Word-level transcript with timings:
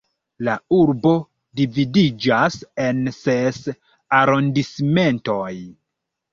La 0.45 0.53
urbo 0.77 1.11
dividiĝas 1.59 2.57
en 2.87 3.05
ses 3.19 3.63
arondismentoj. 4.23 5.55